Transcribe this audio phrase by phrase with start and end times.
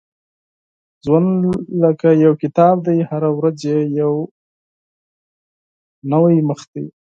[1.03, 1.31] •ژوند
[1.83, 4.13] لکه یو کتاب دی، هره ورځ یې یو
[6.11, 6.85] نوی مخ دی.